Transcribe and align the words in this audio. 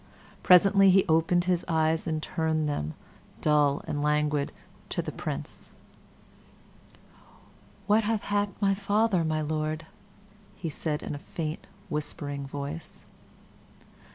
Presently 0.41 0.89
he 0.89 1.05
opened 1.07 1.43
his 1.43 1.63
eyes 1.67 2.07
and 2.07 2.23
turned 2.23 2.67
them, 2.67 2.95
dull 3.39 3.83
and 3.87 4.01
languid, 4.01 4.51
to 4.89 4.99
the 4.99 5.11
Prince. 5.11 5.73
"What 7.85 8.05
hath 8.05 8.23
happed 8.23 8.59
my 8.59 8.73
father, 8.73 9.23
my 9.23 9.41
Lord?" 9.41 9.85
said 10.67 11.01
he, 11.01 11.05
in 11.05 11.13
a 11.13 11.19
faint, 11.19 11.67
whispering 11.87 12.47
voice. 12.47 13.05